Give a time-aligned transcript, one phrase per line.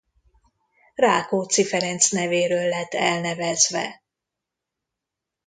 [0.95, 4.01] Rákóczi Ferenc nevéről lett elnevezve.